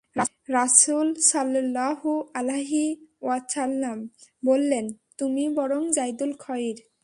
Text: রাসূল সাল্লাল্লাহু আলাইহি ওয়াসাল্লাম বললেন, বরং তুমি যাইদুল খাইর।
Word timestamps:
রাসূল 0.49 1.07
সাল্লাল্লাহু 1.31 2.11
আলাইহি 2.33 2.85
ওয়াসাল্লাম 3.21 3.97
বললেন, 4.43 4.85
বরং 5.57 5.81
তুমি 5.81 5.93
যাইদুল 5.95 6.31
খাইর। 6.39 6.77